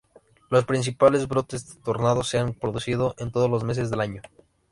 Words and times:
Los 0.49 0.65
principales 0.65 1.27
brotes 1.27 1.75
de 1.75 1.79
tornados 1.83 2.27
se 2.27 2.39
han 2.39 2.55
producido 2.55 3.13
en 3.19 3.31
todos 3.31 3.51
los 3.51 3.63
meses 3.63 3.91
del 3.91 4.01
año. 4.01 4.23